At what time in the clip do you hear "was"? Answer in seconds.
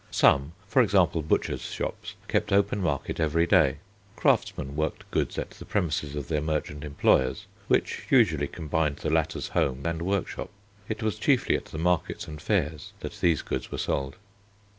11.03-11.19